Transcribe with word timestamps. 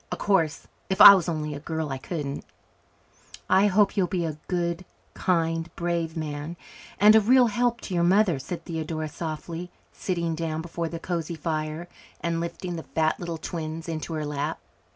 Of 0.11 0.17
course 0.17 0.65
if 0.89 0.99
I 0.99 1.13
was 1.13 1.29
only 1.29 1.53
a 1.53 1.59
girl 1.59 1.89
I 1.91 1.99
couldn't." 1.99 2.43
"I 3.47 3.67
hope 3.67 3.95
you'll 3.95 4.07
be 4.07 4.25
a 4.25 4.39
good 4.47 4.83
kind 5.13 5.69
brave 5.75 6.17
man 6.17 6.57
and 6.99 7.15
a 7.15 7.21
real 7.21 7.45
help 7.53 7.81
to 7.81 7.93
your 7.93 8.01
mother," 8.03 8.39
said 8.39 8.65
Theodora 8.65 9.09
softly, 9.09 9.69
sitting 9.93 10.33
down 10.33 10.63
before 10.63 10.89
the 10.89 10.97
cosy 10.97 11.35
fire 11.35 11.87
and 12.19 12.39
lifting 12.39 12.77
the 12.77 12.81
fat 12.97 13.19
little 13.19 13.37
twins 13.37 13.87
into 13.87 14.13
her 14.15 14.25
lap. 14.25 14.59